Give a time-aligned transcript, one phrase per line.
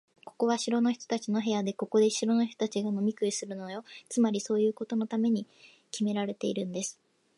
[0.25, 3.85] ここは城の人たちの部屋で、ここで城の人たちが飲み食いするのよ。
[4.09, 5.45] つまり、そういうことのために
[5.91, 6.99] きめられているんです。